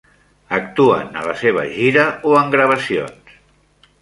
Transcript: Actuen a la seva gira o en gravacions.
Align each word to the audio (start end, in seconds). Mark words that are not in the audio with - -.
Actuen 0.59 1.19
a 1.21 1.25
la 1.27 1.35
seva 1.43 1.67
gira 1.75 2.07
o 2.31 2.35
en 2.41 2.53
gravacions. 2.57 3.39